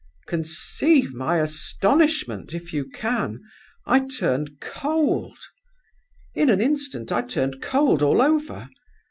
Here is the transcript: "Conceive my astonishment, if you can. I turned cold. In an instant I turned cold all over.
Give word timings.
"Conceive 0.25 1.13
my 1.13 1.37
astonishment, 1.39 2.55
if 2.55 2.73
you 2.73 2.89
can. 2.89 3.39
I 3.85 3.99
turned 4.07 4.59
cold. 4.59 5.37
In 6.33 6.49
an 6.49 6.59
instant 6.59 7.11
I 7.11 7.21
turned 7.21 7.61
cold 7.61 8.01
all 8.01 8.19
over. 8.19 8.67